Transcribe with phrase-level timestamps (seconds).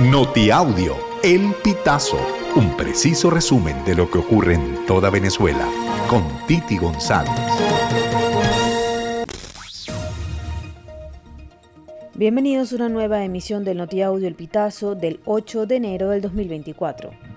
[0.00, 2.18] Notiaudio, El Pitazo,
[2.56, 5.68] un preciso resumen de lo que ocurre en toda Venezuela,
[6.10, 7.30] con Titi González.
[12.16, 17.33] Bienvenidos a una nueva emisión del Notiaudio El Pitazo del 8 de enero del 2024.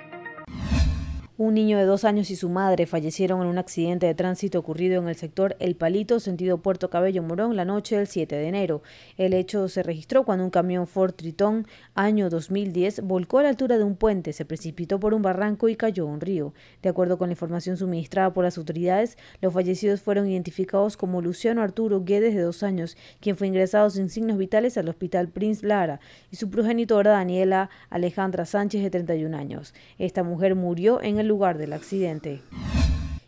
[1.40, 5.00] Un niño de dos años y su madre fallecieron en un accidente de tránsito ocurrido
[5.00, 8.82] en el sector El Palito, sentido Puerto Cabello Morón, la noche del 7 de enero.
[9.18, 13.78] El hecho se registró cuando un camión Ford Triton, año 2010, volcó a la altura
[13.78, 16.56] de un puente, se precipitó por un barranco y cayó a un río.
[16.82, 21.62] De acuerdo con la información suministrada por las autoridades, los fallecidos fueron identificados como Luciano
[21.62, 26.00] Arturo Guedes, de dos años, quien fue ingresado sin signos vitales al Hospital Prince Lara,
[26.32, 29.76] y su progenitora Daniela Alejandra Sánchez, de 31 años.
[30.00, 32.42] Esta mujer murió en el lugar del accidente.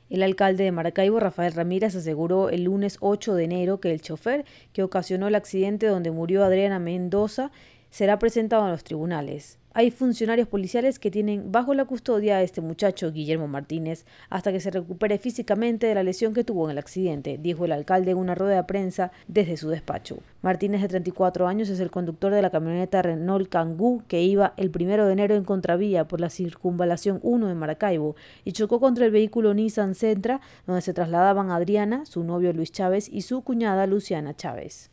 [0.09, 4.43] El alcalde de Maracaibo, Rafael Ramírez, aseguró el lunes 8 de enero que el chofer
[4.73, 7.51] que ocasionó el accidente donde murió Adriana Mendoza
[7.89, 9.59] será presentado en los tribunales.
[9.71, 14.59] Hay funcionarios policiales que tienen bajo la custodia a este muchacho, Guillermo Martínez, hasta que
[14.59, 18.17] se recupere físicamente de la lesión que tuvo en el accidente, dijo el alcalde en
[18.17, 20.17] una rueda de prensa desde su despacho.
[20.41, 24.71] Martínez, de 34 años, es el conductor de la camioneta Renault Kangoo que iba el
[24.71, 29.11] primero de enero en contravía por la circunvalación 1 de Maracaibo y chocó contra el
[29.11, 34.35] vehículo Nissan Sentra, donde se trasladaban Adriana, su novio Luis Chávez y su cuñada Luciana
[34.35, 34.89] Chávez.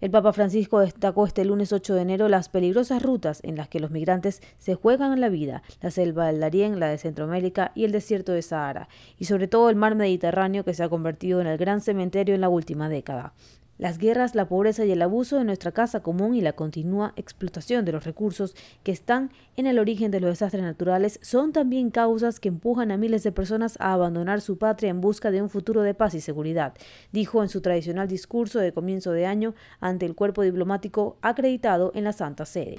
[0.00, 3.80] El Papa Francisco destacó este lunes 8 de enero las peligrosas rutas en las que
[3.80, 7.90] los migrantes se juegan la vida, la selva del Darién, la de Centroamérica y el
[7.90, 11.58] desierto de Sahara, y sobre todo el mar Mediterráneo que se ha convertido en el
[11.58, 13.32] gran cementerio en la última década.
[13.78, 17.84] Las guerras, la pobreza y el abuso de nuestra casa común y la continua explotación
[17.84, 22.40] de los recursos que están en el origen de los desastres naturales son también causas
[22.40, 25.82] que empujan a miles de personas a abandonar su patria en busca de un futuro
[25.82, 26.74] de paz y seguridad,
[27.12, 32.02] dijo en su tradicional discurso de comienzo de año ante el cuerpo diplomático acreditado en
[32.02, 32.78] la Santa Sede.